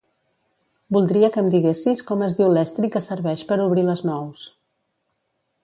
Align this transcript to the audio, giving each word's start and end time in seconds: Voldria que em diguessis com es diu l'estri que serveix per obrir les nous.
Voldria 0.95 1.29
que 1.35 1.39
em 1.41 1.51
diguessis 1.55 2.01
com 2.11 2.25
es 2.29 2.37
diu 2.39 2.49
l'estri 2.55 2.91
que 2.97 3.03
serveix 3.09 3.45
per 3.53 3.61
obrir 3.67 3.85
les 3.91 4.03
nous. 4.11 4.43